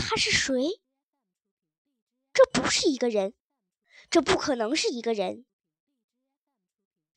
[0.00, 0.80] 他是谁？
[2.32, 3.34] 这不是一个人，
[4.10, 5.44] 这不可能是一个人。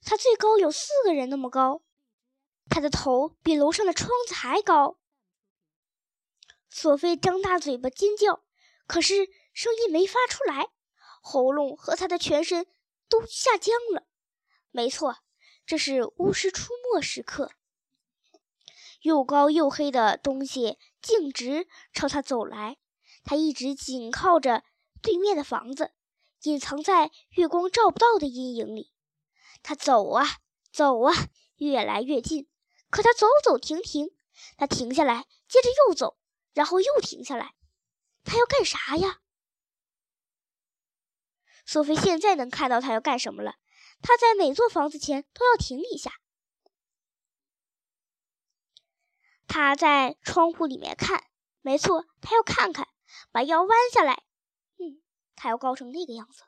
[0.04, 1.83] 他最高有四个人那么高，
[2.70, 4.97] 他的头比楼上的窗子还高。
[6.70, 8.44] 索菲张大嘴巴尖叫，
[8.88, 10.70] 可是声音没发出来，
[11.21, 12.66] 喉咙和他的全身
[13.07, 14.07] 都下僵了。
[14.71, 15.18] 没错，
[15.66, 17.52] 这是巫师出没时刻。
[19.02, 22.77] 又高又黑的东西径直朝他走来，
[23.23, 24.63] 他一直紧靠着
[25.02, 25.91] 对面的房子，
[26.43, 28.93] 隐藏在月光照不到的阴影里。
[29.63, 30.26] 他走啊
[30.71, 31.13] 走啊，
[31.57, 32.48] 越来越近。
[32.90, 34.12] 可他走走停停，
[34.57, 36.18] 他停下来，接着又走，
[36.54, 37.55] 然后又停下来。
[38.23, 39.21] 他要干啥呀？
[41.65, 43.55] 索菲现在能看到他要干什么了。
[44.02, 46.12] 他在每座房子前都要停一下。
[49.52, 51.26] 他在窗户里面看，
[51.60, 52.88] 没错，他要看看，
[53.34, 54.24] 把腰弯下来。
[54.77, 55.02] 嗯，
[55.35, 56.43] 他要高成那个样子。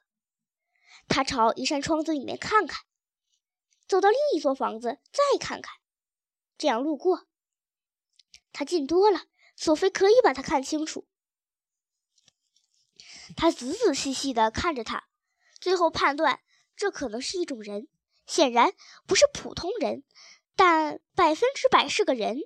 [1.09, 2.85] 他朝一扇窗子里面看看。
[3.89, 5.75] 走到另一座房子，再看看，
[6.57, 7.27] 这样路过。
[8.53, 9.23] 他近多了，
[9.57, 11.05] 索菲可以把他看清楚。
[13.35, 15.09] 他仔仔细细地看着他，
[15.59, 16.39] 最后判断
[16.77, 17.89] 这可能是一种人，
[18.25, 18.71] 显然
[19.05, 20.05] 不是普通人，
[20.55, 22.39] 但百分之百是个人，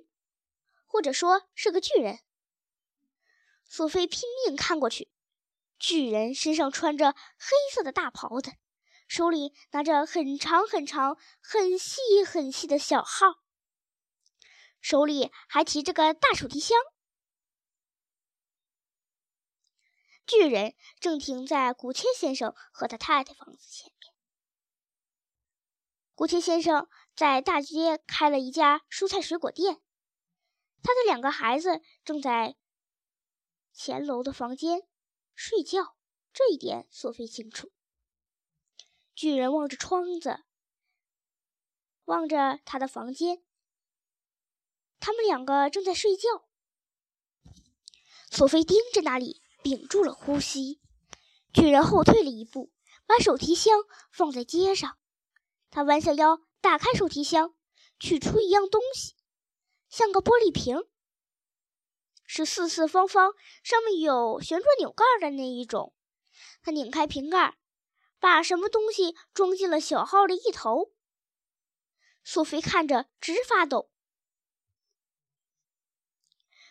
[0.88, 2.18] 或者说是个巨人。
[3.64, 5.08] 索菲拼命看过去，
[5.78, 8.54] 巨人身上穿着黑色的大袍子。
[9.06, 13.42] 手里拿着很长很长、很细很细的小号，
[14.82, 16.76] 手里还提着个大手提箱。
[20.26, 24.12] 巨人正停在古切先生和他太太房子前面。
[26.14, 29.80] 古切先生在大街开了一家蔬菜水果店，
[30.82, 32.56] 他的两个孩子正在
[33.72, 34.82] 前楼的房间
[35.34, 35.96] 睡觉。
[36.32, 37.72] 这一点索菲清楚。
[39.14, 40.44] 巨人望着窗子，
[42.04, 43.42] 望着他的房间。
[45.00, 46.48] 他们两个正在睡觉。
[48.30, 50.80] 索菲盯着那里，屏住了呼吸。
[51.52, 52.70] 巨人后退了一步，
[53.04, 54.96] 把手提箱放在街上。
[55.70, 57.56] 他弯下腰，打开手提箱，
[57.98, 59.16] 取出一样东西，
[59.98, 60.76] 像个玻璃瓶，
[62.24, 63.32] 是四四方方，
[63.64, 65.92] 上面有旋转钮盖的那一种。
[66.62, 67.58] 他拧开瓶盖。
[68.20, 70.92] 把什么东西装进了小号的一头？
[72.22, 73.90] 索菲看着直发抖。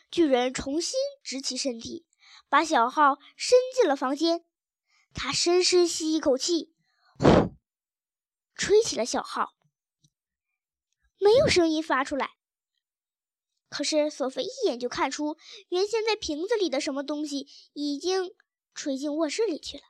[0.10, 2.06] 巨人重新直起身体，
[2.48, 4.46] 把小号伸进了房间。
[5.14, 6.74] 他深深吸一口气，
[7.20, 7.58] 呼，
[8.56, 9.54] 吹起了小号。
[11.20, 12.37] 没有声音发出来。
[13.70, 15.38] 可是索菲一眼就看出，
[15.70, 18.34] 原先在瓶子里的什么东西已经
[18.74, 19.84] 吹进卧室里去了。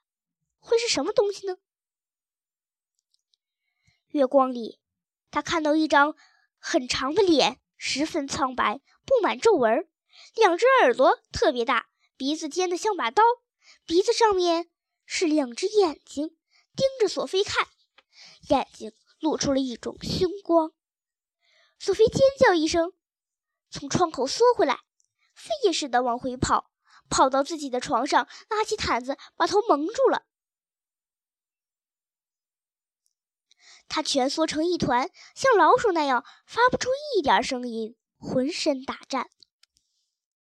[0.60, 1.58] 会是什么东西呢？
[4.10, 4.80] 月光里，
[5.30, 6.16] 他看到一张
[6.58, 9.88] 很长的脸，十分苍白，布满皱纹，
[10.36, 13.22] 两只耳朵特别大，鼻子尖的像把刀，
[13.86, 14.70] 鼻子上面
[15.06, 16.36] 是两只眼睛，
[16.76, 17.68] 盯着索菲看，
[18.50, 20.74] 眼睛露出了一种凶光。
[21.78, 22.92] 索菲尖叫一声，
[23.70, 24.82] 从窗口缩回来，
[25.34, 26.72] 飞也似的往回跑，
[27.10, 30.24] 跑到自己的床上，拉起毯子把头蒙住了。
[33.90, 39.30] 他蜷缩成一团，像老鼠那样发不出一点声音，浑身打颤。